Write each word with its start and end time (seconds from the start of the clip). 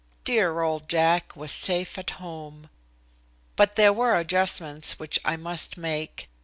Dear 0.23 0.61
old 0.61 0.89
Jack 0.89 1.35
was 1.35 1.51
safe 1.51 1.95
at 1.95 2.09
home. 2.17 2.71
But 3.55 3.75
there 3.75 3.93
were 3.93 4.17
adjustments 4.17 4.97
which 4.97 5.19
I 5.23 5.37
must 5.37 5.77
make. 5.77 6.27